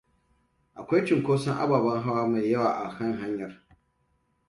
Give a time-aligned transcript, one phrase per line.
[0.79, 3.53] Akwai cunkoson ababen hawa mai yawa a kan hanyar.